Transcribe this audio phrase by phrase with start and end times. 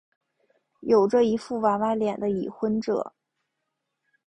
[0.79, 3.13] 有着一副娃娃脸的已婚者。